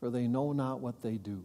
for 0.00 0.10
they 0.10 0.26
know 0.26 0.52
not 0.52 0.80
what 0.80 1.00
they 1.00 1.16
do. 1.16 1.44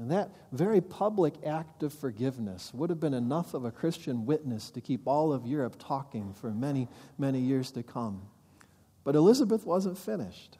And 0.00 0.10
that 0.12 0.30
very 0.50 0.80
public 0.80 1.34
act 1.44 1.82
of 1.82 1.92
forgiveness 1.92 2.72
would 2.72 2.88
have 2.88 3.00
been 3.00 3.12
enough 3.12 3.52
of 3.52 3.66
a 3.66 3.70
Christian 3.70 4.24
witness 4.24 4.70
to 4.70 4.80
keep 4.80 5.06
all 5.06 5.30
of 5.30 5.46
Europe 5.46 5.76
talking 5.78 6.32
for 6.32 6.50
many, 6.50 6.88
many 7.18 7.38
years 7.38 7.70
to 7.72 7.82
come. 7.82 8.22
But 9.04 9.14
Elizabeth 9.14 9.66
wasn't 9.66 9.98
finished. 9.98 10.56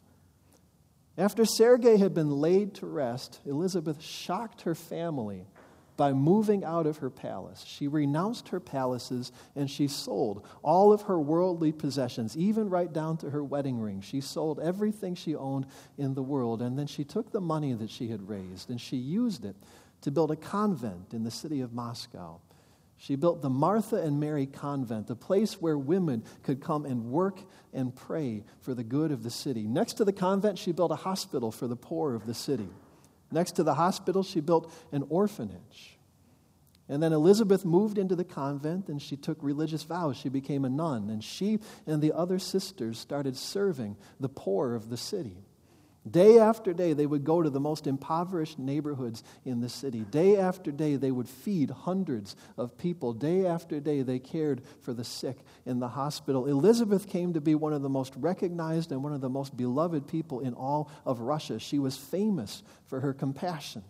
After 1.16 1.47
Sergei 1.47 1.97
had 1.97 2.12
been 2.12 2.30
laid 2.30 2.75
to 2.76 2.87
rest, 2.87 3.40
Elizabeth 3.47 4.02
shocked 4.02 4.62
her 4.62 4.75
family 4.75 5.47
by 6.00 6.14
moving 6.14 6.64
out 6.64 6.87
of 6.87 6.97
her 6.97 7.11
palace. 7.11 7.62
She 7.66 7.87
renounced 7.87 8.49
her 8.49 8.59
palaces 8.59 9.33
and 9.54 9.71
she 9.71 9.87
sold 9.87 10.47
all 10.62 10.95
of 10.95 11.02
her 11.02 11.21
worldly 11.21 11.73
possessions, 11.73 12.38
even 12.38 12.71
right 12.71 12.90
down 12.90 13.19
to 13.19 13.28
her 13.28 13.45
wedding 13.45 13.78
ring. 13.78 14.00
She 14.00 14.23
sold 14.23 14.61
everything 14.61 15.14
she 15.14 15.37
owned 15.37 15.66
in 15.99 16.14
the 16.14 16.23
world. 16.23 16.62
And 16.62 16.78
then 16.78 16.87
she 16.87 17.04
took 17.04 17.33
the 17.33 17.40
money 17.42 17.75
that 17.75 17.90
she 17.90 18.09
had 18.09 18.26
raised 18.26 18.71
and 18.71 18.80
she 18.80 18.97
used 18.97 19.45
it 19.45 19.54
to 20.00 20.11
build 20.11 20.30
a 20.30 20.37
convent 20.37 21.12
in 21.12 21.23
the 21.23 21.30
city 21.30 21.61
of 21.61 21.75
Moscow. 21.75 22.40
She 22.97 23.14
built 23.14 23.42
the 23.42 23.50
Martha 23.50 23.97
and 23.97 24.19
Mary 24.19 24.47
Convent, 24.47 25.11
a 25.11 25.14
place 25.14 25.61
where 25.61 25.76
women 25.76 26.25
could 26.42 26.62
come 26.62 26.87
and 26.87 27.11
work 27.11 27.40
and 27.75 27.95
pray 27.95 28.45
for 28.61 28.73
the 28.73 28.85
good 28.85 29.12
of 29.12 29.23
the 29.23 29.28
city. 29.28 29.64
Next 29.69 29.99
to 29.99 30.07
the 30.07 30.14
convent, 30.14 30.59
she 30.59 30.73
built 30.73 30.92
a 30.92 30.97
hospital 30.97 31.52
for 31.52 31.66
the 31.69 31.76
poor 31.76 32.14
of 32.14 32.25
the 32.25 32.33
city. 32.33 32.71
Next 33.30 33.52
to 33.52 33.62
the 33.62 33.75
hospital, 33.75 34.22
she 34.22 34.40
built 34.40 34.72
an 34.92 35.04
orphanage. 35.08 35.99
And 36.88 37.00
then 37.00 37.12
Elizabeth 37.12 37.64
moved 37.64 37.99
into 37.99 38.16
the 38.16 38.25
convent 38.25 38.88
and 38.88 39.00
she 39.00 39.16
took 39.16 39.38
religious 39.42 39.84
vows. 39.84 40.16
She 40.16 40.28
became 40.28 40.64
a 40.64 40.68
nun. 40.68 41.08
And 41.08 41.22
she 41.22 41.60
and 41.87 42.02
the 42.02 42.12
other 42.12 42.40
sisters 42.40 42.99
started 42.99 43.37
serving 43.37 43.96
the 44.18 44.28
poor 44.28 44.75
of 44.75 44.90
the 44.90 44.96
city. 44.96 45.44
Day 46.09 46.38
after 46.38 46.73
day, 46.73 46.95
they 46.95 47.04
would 47.04 47.25
go 47.25 47.42
to 47.42 47.50
the 47.50 47.61
most 47.61 47.87
impoverished 47.87 48.59
neighborhoods 48.59 49.23
in 49.45 49.61
the 49.61 49.69
city. 49.69 50.00
Day 50.00 50.38
after 50.38 50.73
day, 50.73 50.97
they 50.97 51.11
would 51.11 51.28
feed 51.28 51.69
hundreds 51.69 52.37
of 52.57 52.78
people. 52.78 53.12
Day 53.12 53.45
after 53.45 53.80
day, 53.80 54.00
they 54.00 54.19
cared 54.19 54.62
for 54.80 54.95
the 54.95 55.04
sick 55.04 55.37
in 55.66 55.78
the 55.78 55.88
hospital. 55.88 56.47
Elizabeth 56.47 57.07
came 57.07 57.35
to 57.35 57.40
be 57.40 57.54
one 57.54 57.75
of 57.75 57.83
the 57.83 57.90
most 57.90 58.14
recognized 58.16 58.92
and 58.92 59.04
one 59.04 59.12
of 59.12 59.21
the 59.21 59.28
most 59.28 59.54
beloved 59.59 60.07
people 60.09 60.40
in 60.40 60.54
all 60.54 60.90
of 61.04 61.21
Russia. 61.21 61.59
She 61.59 61.78
was 61.78 61.99
famous 61.99 62.62
for 62.87 63.00
her 63.00 63.12
compassion, 63.12 63.85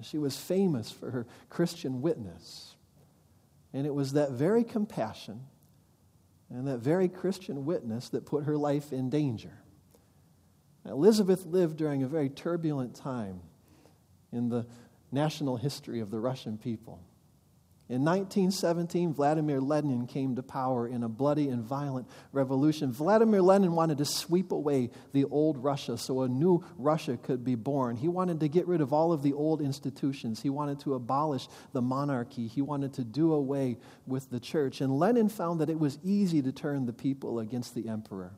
she 0.00 0.18
was 0.18 0.36
famous 0.36 0.90
for 0.90 1.10
her 1.10 1.26
Christian 1.50 2.00
witness. 2.00 2.74
And 3.74 3.86
it 3.86 3.94
was 3.94 4.14
that 4.14 4.30
very 4.30 4.64
compassion 4.64 5.42
and 6.48 6.66
that 6.68 6.78
very 6.78 7.08
Christian 7.08 7.66
witness 7.66 8.08
that 8.10 8.24
put 8.24 8.44
her 8.44 8.56
life 8.56 8.92
in 8.92 9.10
danger. 9.10 9.52
Elizabeth 10.88 11.46
lived 11.46 11.76
during 11.76 12.02
a 12.02 12.08
very 12.08 12.28
turbulent 12.28 12.94
time 12.94 13.40
in 14.32 14.48
the 14.48 14.66
national 15.12 15.56
history 15.56 16.00
of 16.00 16.10
the 16.10 16.20
Russian 16.20 16.58
people. 16.58 17.00
In 17.88 18.04
1917, 18.04 19.14
Vladimir 19.14 19.60
Lenin 19.60 20.08
came 20.08 20.34
to 20.34 20.42
power 20.42 20.88
in 20.88 21.04
a 21.04 21.08
bloody 21.08 21.48
and 21.48 21.62
violent 21.62 22.08
revolution. 22.32 22.90
Vladimir 22.90 23.40
Lenin 23.40 23.76
wanted 23.76 23.98
to 23.98 24.04
sweep 24.04 24.50
away 24.50 24.90
the 25.12 25.24
old 25.26 25.56
Russia 25.58 25.96
so 25.96 26.22
a 26.22 26.28
new 26.28 26.64
Russia 26.78 27.16
could 27.16 27.44
be 27.44 27.54
born. 27.54 27.94
He 27.94 28.08
wanted 28.08 28.40
to 28.40 28.48
get 28.48 28.66
rid 28.66 28.80
of 28.80 28.92
all 28.92 29.12
of 29.12 29.22
the 29.22 29.34
old 29.34 29.62
institutions. 29.62 30.42
He 30.42 30.50
wanted 30.50 30.80
to 30.80 30.94
abolish 30.94 31.46
the 31.72 31.80
monarchy. 31.80 32.48
He 32.48 32.60
wanted 32.60 32.94
to 32.94 33.04
do 33.04 33.32
away 33.32 33.78
with 34.04 34.30
the 34.30 34.40
church. 34.40 34.80
And 34.80 34.98
Lenin 34.98 35.28
found 35.28 35.60
that 35.60 35.70
it 35.70 35.78
was 35.78 36.00
easy 36.02 36.42
to 36.42 36.50
turn 36.50 36.86
the 36.86 36.92
people 36.92 37.38
against 37.38 37.76
the 37.76 37.88
emperor. 37.88 38.32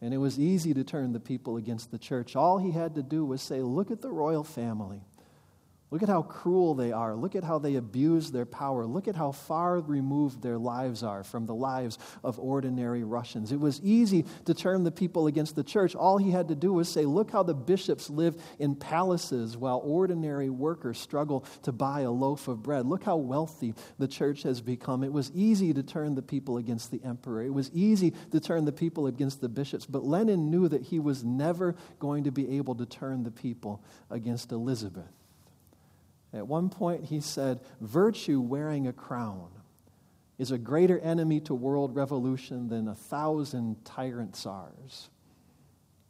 And 0.00 0.12
it 0.12 0.18
was 0.18 0.38
easy 0.38 0.74
to 0.74 0.84
turn 0.84 1.12
the 1.12 1.20
people 1.20 1.56
against 1.56 1.90
the 1.90 1.98
church. 1.98 2.36
All 2.36 2.58
he 2.58 2.72
had 2.72 2.94
to 2.96 3.02
do 3.02 3.24
was 3.24 3.40
say, 3.40 3.62
Look 3.62 3.90
at 3.90 4.02
the 4.02 4.10
royal 4.10 4.44
family. 4.44 5.00
Look 5.92 6.02
at 6.02 6.08
how 6.08 6.22
cruel 6.22 6.74
they 6.74 6.90
are. 6.90 7.14
Look 7.14 7.36
at 7.36 7.44
how 7.44 7.60
they 7.60 7.76
abuse 7.76 8.32
their 8.32 8.44
power. 8.44 8.84
Look 8.84 9.06
at 9.06 9.14
how 9.14 9.30
far 9.30 9.78
removed 9.78 10.42
their 10.42 10.58
lives 10.58 11.04
are 11.04 11.22
from 11.22 11.46
the 11.46 11.54
lives 11.54 11.96
of 12.24 12.40
ordinary 12.40 13.04
Russians. 13.04 13.52
It 13.52 13.60
was 13.60 13.80
easy 13.82 14.24
to 14.46 14.54
turn 14.54 14.82
the 14.82 14.90
people 14.90 15.28
against 15.28 15.54
the 15.54 15.62
church. 15.62 15.94
All 15.94 16.18
he 16.18 16.32
had 16.32 16.48
to 16.48 16.56
do 16.56 16.72
was 16.72 16.88
say, 16.88 17.04
Look 17.04 17.30
how 17.30 17.44
the 17.44 17.54
bishops 17.54 18.10
live 18.10 18.36
in 18.58 18.74
palaces 18.74 19.56
while 19.56 19.80
ordinary 19.84 20.50
workers 20.50 20.98
struggle 20.98 21.44
to 21.62 21.70
buy 21.70 22.00
a 22.00 22.10
loaf 22.10 22.48
of 22.48 22.64
bread. 22.64 22.84
Look 22.84 23.04
how 23.04 23.16
wealthy 23.16 23.72
the 23.96 24.08
church 24.08 24.42
has 24.42 24.60
become. 24.60 25.04
It 25.04 25.12
was 25.12 25.30
easy 25.34 25.72
to 25.72 25.84
turn 25.84 26.16
the 26.16 26.22
people 26.22 26.56
against 26.56 26.90
the 26.90 27.00
emperor. 27.04 27.42
It 27.42 27.54
was 27.54 27.70
easy 27.72 28.12
to 28.32 28.40
turn 28.40 28.64
the 28.64 28.72
people 28.72 29.06
against 29.06 29.40
the 29.40 29.48
bishops. 29.48 29.86
But 29.86 30.02
Lenin 30.02 30.50
knew 30.50 30.66
that 30.66 30.82
he 30.82 30.98
was 30.98 31.22
never 31.22 31.76
going 32.00 32.24
to 32.24 32.32
be 32.32 32.56
able 32.56 32.74
to 32.74 32.86
turn 32.86 33.22
the 33.22 33.30
people 33.30 33.84
against 34.10 34.50
Elizabeth. 34.50 35.06
At 36.36 36.46
one 36.46 36.68
point, 36.68 37.04
he 37.04 37.20
said, 37.20 37.60
Virtue 37.80 38.40
wearing 38.40 38.86
a 38.86 38.92
crown 38.92 39.48
is 40.38 40.50
a 40.50 40.58
greater 40.58 40.98
enemy 40.98 41.40
to 41.40 41.54
world 41.54 41.94
revolution 41.94 42.68
than 42.68 42.88
a 42.88 42.94
thousand 42.94 43.84
tyrant 43.84 44.36
czars. 44.36 45.08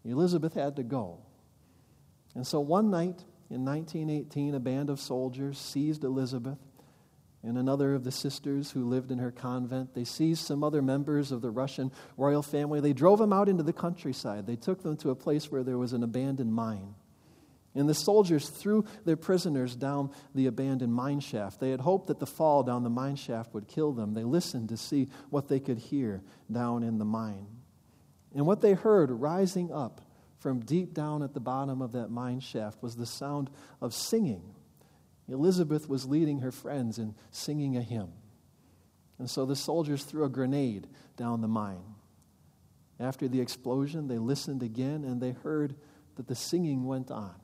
Elizabeth 0.04 0.54
had 0.54 0.76
to 0.76 0.82
go. 0.82 1.18
And 2.34 2.46
so 2.46 2.60
one 2.60 2.90
night 2.90 3.24
in 3.50 3.64
1918, 3.64 4.54
a 4.54 4.60
band 4.60 4.90
of 4.90 5.00
soldiers 5.00 5.58
seized 5.58 6.02
Elizabeth 6.02 6.58
and 7.44 7.56
another 7.56 7.94
of 7.94 8.02
the 8.02 8.10
sisters 8.10 8.72
who 8.72 8.84
lived 8.84 9.12
in 9.12 9.18
her 9.18 9.30
convent. 9.30 9.94
They 9.94 10.04
seized 10.04 10.44
some 10.44 10.64
other 10.64 10.82
members 10.82 11.30
of 11.30 11.40
the 11.40 11.50
Russian 11.50 11.92
royal 12.16 12.42
family. 12.42 12.80
They 12.80 12.92
drove 12.92 13.20
them 13.20 13.32
out 13.32 13.48
into 13.48 13.62
the 13.62 13.72
countryside. 13.72 14.46
They 14.46 14.56
took 14.56 14.82
them 14.82 14.96
to 14.98 15.10
a 15.10 15.14
place 15.14 15.52
where 15.52 15.62
there 15.62 15.78
was 15.78 15.92
an 15.92 16.02
abandoned 16.02 16.52
mine. 16.52 16.96
And 17.76 17.88
the 17.88 17.94
soldiers 17.94 18.48
threw 18.48 18.84
their 19.04 19.16
prisoners 19.16 19.76
down 19.76 20.10
the 20.34 20.46
abandoned 20.46 20.94
mine 20.94 21.20
shaft. 21.20 21.60
They 21.60 21.70
had 21.70 21.80
hoped 21.80 22.06
that 22.06 22.18
the 22.18 22.26
fall 22.26 22.62
down 22.62 22.82
the 22.82 22.90
mine 22.90 23.16
shaft 23.16 23.52
would 23.52 23.68
kill 23.68 23.92
them. 23.92 24.14
They 24.14 24.24
listened 24.24 24.70
to 24.70 24.76
see 24.76 25.08
what 25.28 25.48
they 25.48 25.60
could 25.60 25.78
hear 25.78 26.22
down 26.50 26.82
in 26.82 26.98
the 26.98 27.04
mine. 27.04 27.46
And 28.34 28.46
what 28.46 28.62
they 28.62 28.72
heard 28.72 29.10
rising 29.10 29.72
up 29.72 30.00
from 30.38 30.60
deep 30.60 30.94
down 30.94 31.22
at 31.22 31.34
the 31.34 31.40
bottom 31.40 31.82
of 31.82 31.92
that 31.92 32.10
mine 32.10 32.40
shaft 32.40 32.82
was 32.82 32.96
the 32.96 33.06
sound 33.06 33.50
of 33.80 33.92
singing. 33.92 34.54
Elizabeth 35.28 35.88
was 35.88 36.06
leading 36.06 36.40
her 36.40 36.52
friends 36.52 36.98
in 36.98 37.14
singing 37.30 37.76
a 37.76 37.82
hymn. 37.82 38.12
And 39.18 39.28
so 39.28 39.44
the 39.44 39.56
soldiers 39.56 40.04
threw 40.04 40.24
a 40.24 40.28
grenade 40.28 40.86
down 41.16 41.40
the 41.40 41.48
mine. 41.48 41.94
After 42.98 43.28
the 43.28 43.40
explosion, 43.40 44.08
they 44.08 44.18
listened 44.18 44.62
again 44.62 45.04
and 45.04 45.20
they 45.20 45.32
heard 45.32 45.74
that 46.16 46.28
the 46.28 46.34
singing 46.34 46.84
went 46.84 47.10
on. 47.10 47.34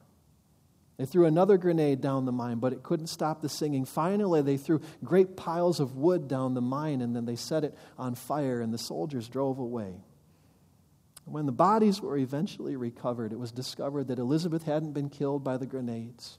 They 1.02 1.06
threw 1.06 1.26
another 1.26 1.58
grenade 1.58 2.00
down 2.00 2.26
the 2.26 2.30
mine, 2.30 2.60
but 2.60 2.72
it 2.72 2.84
couldn't 2.84 3.08
stop 3.08 3.40
the 3.40 3.48
singing. 3.48 3.84
Finally, 3.84 4.42
they 4.42 4.56
threw 4.56 4.80
great 5.02 5.36
piles 5.36 5.80
of 5.80 5.96
wood 5.96 6.28
down 6.28 6.54
the 6.54 6.60
mine, 6.60 7.00
and 7.00 7.16
then 7.16 7.24
they 7.24 7.34
set 7.34 7.64
it 7.64 7.76
on 7.98 8.14
fire, 8.14 8.60
and 8.60 8.72
the 8.72 8.78
soldiers 8.78 9.28
drove 9.28 9.58
away. 9.58 9.96
When 11.24 11.46
the 11.46 11.50
bodies 11.50 12.00
were 12.00 12.16
eventually 12.16 12.76
recovered, 12.76 13.32
it 13.32 13.38
was 13.40 13.50
discovered 13.50 14.06
that 14.06 14.20
Elizabeth 14.20 14.62
hadn't 14.62 14.92
been 14.92 15.08
killed 15.08 15.42
by 15.42 15.56
the 15.56 15.66
grenades. 15.66 16.38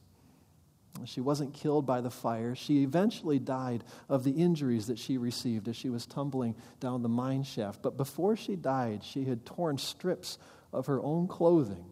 She 1.03 1.19
wasn't 1.19 1.53
killed 1.53 1.85
by 1.85 1.99
the 1.99 2.09
fire. 2.09 2.55
She 2.55 2.83
eventually 2.83 3.39
died 3.39 3.83
of 4.07 4.23
the 4.23 4.31
injuries 4.31 4.87
that 4.87 4.97
she 4.97 5.17
received 5.17 5.67
as 5.67 5.75
she 5.75 5.89
was 5.89 6.05
tumbling 6.05 6.55
down 6.79 7.01
the 7.01 7.09
mine 7.09 7.43
shaft. 7.43 7.81
But 7.81 7.97
before 7.97 8.37
she 8.37 8.55
died, 8.55 9.03
she 9.03 9.25
had 9.25 9.45
torn 9.45 9.77
strips 9.77 10.37
of 10.71 10.85
her 10.85 11.01
own 11.01 11.27
clothing 11.27 11.83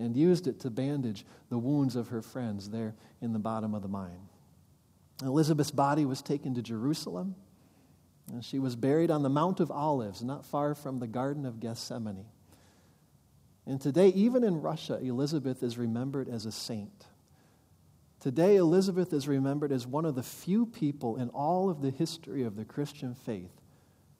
and 0.00 0.16
used 0.16 0.46
it 0.46 0.60
to 0.60 0.70
bandage 0.70 1.24
the 1.48 1.58
wounds 1.58 1.96
of 1.96 2.08
her 2.08 2.22
friends 2.22 2.70
there 2.70 2.94
in 3.20 3.32
the 3.32 3.38
bottom 3.38 3.74
of 3.74 3.82
the 3.82 3.88
mine. 3.88 4.28
Elizabeth's 5.22 5.70
body 5.70 6.04
was 6.04 6.22
taken 6.22 6.54
to 6.54 6.62
Jerusalem, 6.62 7.34
and 8.32 8.44
she 8.44 8.58
was 8.58 8.76
buried 8.76 9.10
on 9.10 9.22
the 9.22 9.28
Mount 9.28 9.60
of 9.60 9.70
Olives, 9.70 10.22
not 10.22 10.46
far 10.46 10.74
from 10.74 10.98
the 10.98 11.06
Garden 11.06 11.44
of 11.44 11.60
Gethsemane. 11.60 12.24
And 13.66 13.80
today, 13.80 14.08
even 14.08 14.42
in 14.42 14.62
Russia, 14.62 14.98
Elizabeth 14.98 15.62
is 15.62 15.76
remembered 15.76 16.28
as 16.28 16.46
a 16.46 16.52
saint. 16.52 17.06
Today, 18.20 18.56
Elizabeth 18.56 19.12
is 19.12 19.28
remembered 19.28 19.72
as 19.72 19.86
one 19.86 20.04
of 20.04 20.14
the 20.14 20.22
few 20.22 20.66
people 20.66 21.16
in 21.16 21.28
all 21.30 21.70
of 21.70 21.80
the 21.82 21.90
history 21.90 22.42
of 22.42 22.56
the 22.56 22.64
Christian 22.64 23.14
faith 23.14 23.60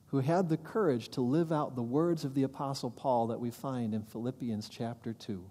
who 0.07 0.21
had 0.21 0.49
the 0.49 0.57
courage 0.57 1.09
to 1.11 1.21
live 1.21 1.53
out 1.53 1.77
the 1.77 1.83
words 1.83 2.25
of 2.25 2.35
the 2.35 2.43
Apostle 2.43 2.91
Paul 2.91 3.29
that 3.29 3.39
we 3.39 3.51
find 3.51 3.95
in 3.95 4.03
Philippians 4.03 4.69
chapter 4.69 5.13
2. 5.13 5.45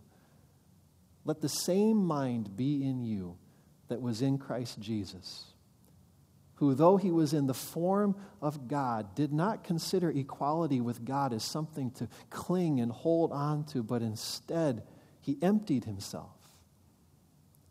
Let 1.26 1.42
the 1.42 1.50
same 1.50 1.98
mind 1.98 2.56
be 2.56 2.84
in 2.84 3.04
you 3.04 3.38
that 3.88 4.02
was 4.02 4.22
in 4.22 4.38
Christ 4.38 4.80
Jesus, 4.80 5.46
who, 6.56 6.74
though 6.74 6.98
he 6.98 7.12
was 7.12 7.34
in 7.34 7.48
the 7.48 7.54
form 7.54 8.16
of 8.42 8.68
God, 8.68 9.16
did 9.16 9.34
not 9.34 9.64
consider 9.64 10.10
equality 10.10 10.82
with 10.82 11.06
God 11.06 11.34
as 11.34 11.44
something 11.44 11.92
to 11.92 12.08
cling 12.30 12.80
and 12.80 12.92
hold 12.92 13.32
on 13.32 13.64
to, 13.66 13.84
but 13.84 14.02
instead 14.02 14.84
he 15.22 15.38
emptied 15.42 15.86
himself. 15.86 16.32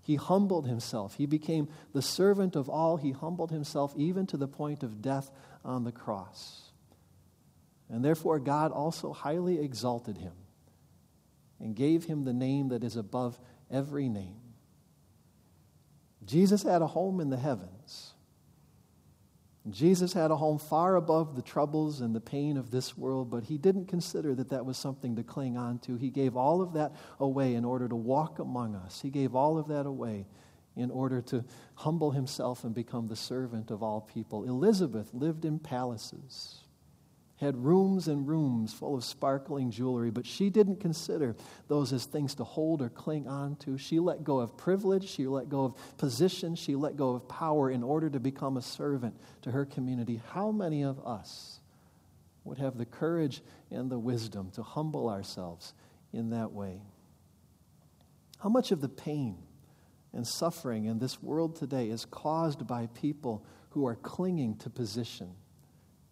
He 0.03 0.17
humbled 0.17 0.67
himself. 0.67 1.17
He 1.17 1.27
became 1.27 1.69
the 1.93 2.01
servant 2.01 2.57
of 2.57 2.71
all. 2.71 2.97
He 2.97 3.13
humbled 3.13 3.51
himself 3.51 3.93
even 3.95 4.27
to 4.29 4.39
the 4.39 4.49
point 4.49 4.83
of 4.83 5.03
death 5.03 5.31
on 5.65 5.85
the 5.85 5.93
cross. 5.93 6.73
And 7.91 8.03
therefore, 8.03 8.39
God 8.39 8.73
also 8.73 9.13
highly 9.13 9.61
exalted 9.61 10.17
him 10.17 10.33
and 11.61 11.75
gave 11.75 12.05
him 12.05 12.25
the 12.25 12.33
name 12.33 12.69
that 12.69 12.85
is 12.85 12.97
above 12.97 13.39
every 13.71 14.09
name. 14.09 14.41
Jesus 16.25 16.63
had 16.63 16.83
a 16.83 16.87
home 16.87 17.21
in 17.21 17.31
the 17.31 17.37
heavens. 17.37 18.13
Jesus 19.71 20.13
had 20.13 20.31
a 20.31 20.37
home 20.37 20.59
far 20.59 20.97
above 20.97 21.37
the 21.37 21.43
troubles 21.43 22.01
and 22.01 22.15
the 22.15 22.21
pain 22.21 22.57
of 22.57 22.71
this 22.71 22.97
world, 22.97 23.31
but 23.31 23.45
he 23.45 23.59
didn't 23.59 23.87
consider 23.87 24.35
that 24.35 24.51
that 24.51 24.65
was 24.65 24.79
something 24.79 25.17
to 25.17 25.23
cling 25.23 25.57
on 25.57 25.79
to. 25.81 25.97
He 25.97 26.11
gave 26.11 26.37
all 26.37 26.63
of 26.63 26.73
that 26.75 26.95
away 27.21 27.55
in 27.55 27.65
order 27.65 27.89
to 27.89 27.97
walk 27.97 28.39
among 28.39 28.75
us. 28.75 29.01
He 29.01 29.11
gave 29.11 29.35
all 29.35 29.59
of 29.59 29.69
that 29.69 29.87
away 29.87 30.27
in 30.77 30.91
order 30.91 31.21
to 31.21 31.45
humble 31.75 32.13
himself 32.13 32.65
and 32.65 32.75
become 32.75 33.09
the 33.09 33.17
servant 33.17 33.71
of 33.71 33.83
all 33.83 34.01
people. 34.01 34.45
Elizabeth 34.45 35.13
lived 35.13 35.45
in 35.45 35.59
palaces 35.59 36.63
had 37.41 37.57
rooms 37.57 38.09
and 38.09 38.27
rooms 38.27 38.73
full 38.73 38.97
of 38.97 39.05
sparkling 39.05 39.71
jewelry, 39.71 40.11
but 40.11 40.27
she 40.27 40.51
didn't 40.51 40.81
consider 40.81 41.37
those 41.69 41.93
as 41.93 42.05
things 42.05 42.35
to 42.35 42.45
hold 42.45 42.83
or 42.83 42.89
cling 42.89 43.29
on 43.29 43.55
to. 43.57 43.79
She 43.79 44.01
let 44.01 44.25
go 44.25 44.41
of 44.41 44.57
privilege, 44.57 45.09
she 45.09 45.27
let 45.27 45.49
go 45.49 45.65
of 45.65 45.75
position, 45.99 46.57
she 46.57 46.75
let 46.75 46.97
go 46.97 47.11
of 47.11 47.29
power 47.29 47.71
in 47.71 47.85
order 47.85 48.11
to 48.11 48.19
become 48.19 48.57
a 48.57 48.63
servant 48.63 49.15
to 49.43 49.53
her 49.53 49.65
community. 49.65 50.21
How 50.33 50.51
many 50.51 50.83
of 50.83 50.99
us 51.07 51.61
would 52.43 52.59
have 52.59 52.77
the 52.77 52.87
courage 52.87 53.41
and 53.71 53.89
the 53.89 53.99
wisdom 53.99 54.51
to 54.53 54.63
humble 54.63 55.09
ourselves 55.09 55.75
in 56.13 56.31
that 56.31 56.51
way? 56.51 56.81
How 58.41 58.49
much 58.49 58.73
of 58.73 58.81
the 58.81 58.89
pain 58.89 59.37
and 60.13 60.27
suffering 60.27 60.87
in 60.87 60.99
this 60.99 61.23
world 61.23 61.55
today 61.55 61.89
is 61.89 62.05
caused 62.05 62.67
by 62.67 62.89
people 62.95 63.45
who 63.71 63.87
are 63.87 63.97
clinging 63.97 64.57
to 64.57 64.71
position? 64.71 65.35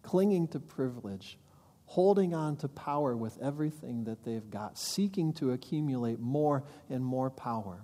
Clinging 0.07 0.47
to 0.47 0.57
privilege, 0.57 1.37
holding 1.83 2.33
on 2.33 2.55
to 2.55 2.69
power 2.69 3.13
with 3.17 3.37
everything 3.41 4.05
that 4.05 4.23
they've 4.23 4.49
got, 4.49 4.77
seeking 4.77 5.33
to 5.33 5.51
accumulate 5.51 6.17
more 6.17 6.63
and 6.89 7.03
more 7.03 7.29
power. 7.29 7.81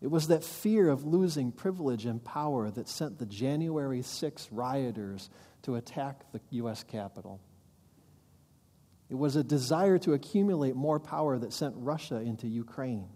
It 0.00 0.06
was 0.06 0.28
that 0.28 0.42
fear 0.42 0.88
of 0.88 1.04
losing 1.04 1.52
privilege 1.52 2.06
and 2.06 2.24
power 2.24 2.70
that 2.70 2.88
sent 2.88 3.18
the 3.18 3.26
January 3.26 4.00
6 4.00 4.48
rioters 4.50 5.28
to 5.64 5.74
attack 5.74 6.24
the 6.32 6.40
U.S. 6.52 6.82
Capitol. 6.82 7.38
It 9.10 9.16
was 9.16 9.36
a 9.36 9.44
desire 9.44 9.98
to 9.98 10.14
accumulate 10.14 10.74
more 10.74 10.98
power 10.98 11.38
that 11.38 11.52
sent 11.52 11.74
Russia 11.76 12.16
into 12.16 12.48
Ukraine. 12.48 13.10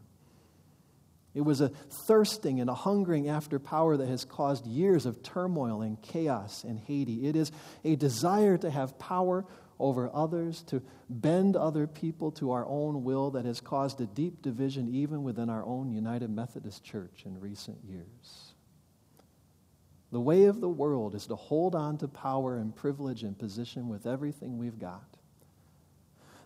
It 1.39 1.45
was 1.45 1.61
a 1.61 1.69
thirsting 1.69 2.61
and 2.61 2.69
a 2.69 2.75
hungering 2.75 3.29
after 3.29 3.61
power 3.61 3.97
that 3.97 4.09
has 4.09 4.25
caused 4.25 4.67
years 4.67 5.07
of 5.07 5.23
turmoil 5.23 5.83
and 5.83 6.03
chaos 6.03 6.65
in 6.65 6.79
Haiti. 6.79 7.29
It 7.29 7.37
is 7.37 7.53
a 7.85 7.95
desire 7.95 8.59
to 8.59 8.69
have 8.69 8.99
power 8.99 9.45
over 9.79 10.11
others, 10.13 10.65
to 10.65 10.83
bend 11.09 11.55
other 11.55 11.87
people 11.87 12.33
to 12.33 12.51
our 12.51 12.67
own 12.67 13.05
will 13.05 13.31
that 13.31 13.45
has 13.45 13.61
caused 13.61 14.01
a 14.01 14.07
deep 14.07 14.43
division 14.43 14.89
even 14.93 15.23
within 15.23 15.49
our 15.49 15.65
own 15.65 15.93
United 15.93 16.29
Methodist 16.29 16.83
Church 16.83 17.23
in 17.25 17.39
recent 17.39 17.79
years. 17.85 18.55
The 20.11 20.21
way 20.21 20.47
of 20.47 20.61
the 20.61 20.69
world 20.69 21.15
is 21.15 21.29
to 21.29 21.37
hold 21.37 21.77
on 21.77 21.99
to 21.99 22.09
power 22.09 22.57
and 22.57 22.75
privilege 22.75 23.23
and 23.23 23.39
position 23.39 23.89
with 23.89 24.09
everything 24.09 24.59
we've 24.59 24.81
got. 24.81 25.18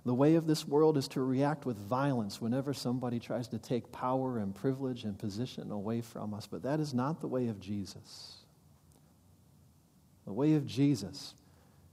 The 0.04 0.14
way 0.14 0.34
of 0.34 0.46
this 0.46 0.66
world 0.66 0.96
is 0.96 1.06
to 1.08 1.22
react 1.22 1.64
with 1.64 1.76
violence 1.76 2.40
whenever 2.40 2.74
somebody 2.74 3.20
tries 3.20 3.46
to 3.48 3.58
take 3.58 3.92
power 3.92 4.38
and 4.38 4.52
privilege 4.52 5.04
and 5.04 5.16
position 5.16 5.70
away 5.70 6.00
from 6.00 6.34
us. 6.34 6.46
But 6.46 6.64
that 6.64 6.80
is 6.80 6.92
not 6.92 7.20
the 7.20 7.28
way 7.28 7.46
of 7.48 7.60
Jesus. 7.60 8.38
The 10.26 10.32
way 10.32 10.54
of 10.54 10.66
Jesus 10.66 11.34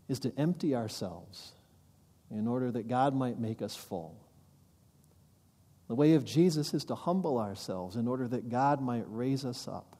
is 0.07 0.19
to 0.21 0.33
empty 0.37 0.75
ourselves 0.75 1.53
in 2.31 2.47
order 2.47 2.71
that 2.71 2.87
God 2.87 3.13
might 3.13 3.39
make 3.39 3.61
us 3.61 3.75
full. 3.75 4.15
The 5.87 5.95
way 5.95 6.13
of 6.13 6.25
Jesus 6.25 6.73
is 6.73 6.85
to 6.85 6.95
humble 6.95 7.37
ourselves 7.37 7.95
in 7.95 8.07
order 8.07 8.27
that 8.27 8.49
God 8.49 8.81
might 8.81 9.05
raise 9.07 9.45
us 9.45 9.67
up. 9.67 9.98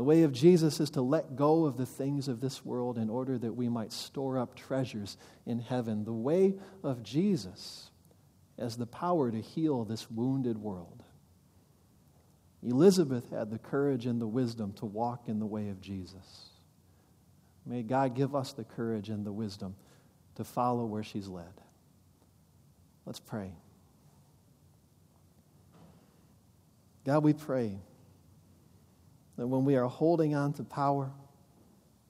The 0.00 0.04
way 0.04 0.22
of 0.22 0.32
Jesus 0.32 0.80
is 0.80 0.88
to 0.92 1.02
let 1.02 1.36
go 1.36 1.66
of 1.66 1.76
the 1.76 1.84
things 1.84 2.26
of 2.26 2.40
this 2.40 2.64
world 2.64 2.96
in 2.96 3.10
order 3.10 3.36
that 3.36 3.52
we 3.52 3.68
might 3.68 3.92
store 3.92 4.38
up 4.38 4.54
treasures 4.54 5.18
in 5.44 5.58
heaven. 5.58 6.04
The 6.04 6.10
way 6.14 6.54
of 6.82 7.02
Jesus 7.02 7.90
has 8.58 8.78
the 8.78 8.86
power 8.86 9.30
to 9.30 9.38
heal 9.38 9.84
this 9.84 10.10
wounded 10.10 10.56
world. 10.56 11.04
Elizabeth 12.62 13.28
had 13.28 13.50
the 13.50 13.58
courage 13.58 14.06
and 14.06 14.18
the 14.18 14.26
wisdom 14.26 14.72
to 14.78 14.86
walk 14.86 15.28
in 15.28 15.38
the 15.38 15.44
way 15.44 15.68
of 15.68 15.82
Jesus. 15.82 16.48
May 17.66 17.82
God 17.82 18.14
give 18.14 18.34
us 18.34 18.54
the 18.54 18.64
courage 18.64 19.10
and 19.10 19.22
the 19.22 19.32
wisdom 19.32 19.76
to 20.36 20.44
follow 20.44 20.86
where 20.86 21.04
she's 21.04 21.28
led. 21.28 21.52
Let's 23.04 23.20
pray. 23.20 23.52
God, 27.04 27.22
we 27.22 27.34
pray 27.34 27.80
that 29.40 29.46
when 29.46 29.64
we 29.64 29.74
are 29.74 29.86
holding 29.86 30.34
on 30.34 30.52
to 30.52 30.62
power, 30.62 31.10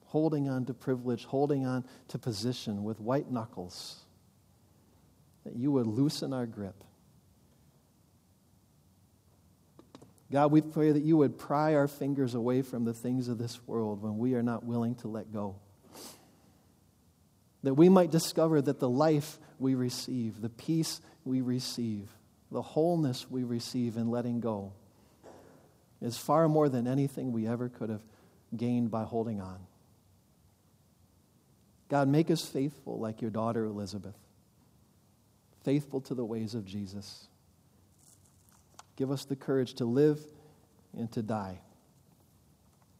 holding 0.07 0.49
on 0.49 0.65
to 0.65 0.73
privilege, 0.73 1.23
holding 1.23 1.65
on 1.65 1.85
to 2.09 2.19
position 2.19 2.83
with 2.83 2.99
white 2.99 3.31
knuckles, 3.31 4.01
that 5.45 5.55
you 5.55 5.71
would 5.71 5.87
loosen 5.87 6.33
our 6.33 6.45
grip. 6.45 6.83
God, 10.29 10.51
we 10.51 10.59
pray 10.59 10.91
that 10.91 11.03
you 11.03 11.15
would 11.15 11.39
pry 11.39 11.75
our 11.75 11.87
fingers 11.87 12.35
away 12.35 12.63
from 12.63 12.83
the 12.83 12.93
things 12.93 13.29
of 13.29 13.37
this 13.37 13.65
world 13.65 14.03
when 14.03 14.17
we 14.17 14.35
are 14.35 14.43
not 14.43 14.65
willing 14.65 14.95
to 14.95 15.07
let 15.07 15.31
go. 15.31 15.55
That 17.63 17.75
we 17.75 17.87
might 17.87 18.11
discover 18.11 18.61
that 18.61 18.81
the 18.81 18.89
life 18.89 19.39
we 19.57 19.75
receive, 19.75 20.41
the 20.41 20.49
peace 20.49 20.99
we 21.23 21.39
receive, 21.39 22.09
the 22.51 22.61
wholeness 22.61 23.31
we 23.31 23.45
receive 23.45 23.95
in 23.95 24.09
letting 24.11 24.41
go 24.41 24.73
is 26.01 26.17
far 26.17 26.49
more 26.49 26.67
than 26.67 26.87
anything 26.87 27.31
we 27.31 27.47
ever 27.47 27.69
could 27.69 27.89
have 27.89 28.01
gained 28.55 28.89
by 28.91 29.03
holding 29.03 29.39
on. 29.39 29.59
God, 31.89 32.07
make 32.07 32.31
us 32.31 32.45
faithful 32.45 32.99
like 32.99 33.21
your 33.21 33.31
daughter 33.31 33.65
Elizabeth, 33.65 34.15
faithful 35.63 36.01
to 36.01 36.15
the 36.15 36.25
ways 36.25 36.55
of 36.55 36.65
Jesus. 36.65 37.27
Give 38.95 39.11
us 39.11 39.25
the 39.25 39.35
courage 39.35 39.73
to 39.75 39.85
live 39.85 40.19
and 40.97 41.11
to 41.11 41.21
die 41.21 41.59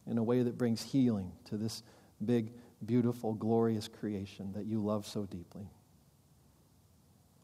in 0.07 0.17
a 0.17 0.23
way 0.23 0.43
that 0.43 0.57
brings 0.57 0.81
healing 0.81 1.31
to 1.45 1.57
this 1.57 1.83
big, 2.23 2.51
beautiful, 2.85 3.33
glorious 3.33 3.87
creation 3.87 4.51
that 4.53 4.65
you 4.65 4.83
love 4.83 5.07
so 5.07 5.25
deeply. 5.25 5.69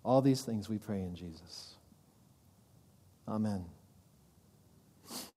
All 0.03 0.21
these 0.21 0.41
things 0.41 0.69
we 0.69 0.77
pray 0.77 1.01
in 1.01 1.15
Jesus. 1.15 1.75
Amen. 3.27 3.65